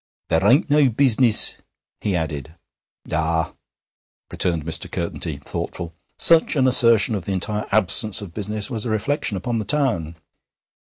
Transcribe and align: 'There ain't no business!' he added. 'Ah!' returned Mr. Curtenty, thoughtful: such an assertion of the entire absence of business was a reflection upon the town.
'There 0.29 0.47
ain't 0.47 0.67
no 0.67 0.89
business!' 0.89 1.57
he 1.99 2.15
added. 2.15 2.55
'Ah!' 3.13 3.53
returned 4.31 4.65
Mr. 4.65 4.89
Curtenty, 4.91 5.37
thoughtful: 5.37 5.93
such 6.17 6.55
an 6.55 6.67
assertion 6.67 7.13
of 7.13 7.25
the 7.25 7.33
entire 7.33 7.67
absence 7.71 8.19
of 8.19 8.33
business 8.33 8.67
was 8.71 8.83
a 8.83 8.89
reflection 8.89 9.37
upon 9.37 9.59
the 9.59 9.63
town. 9.63 10.15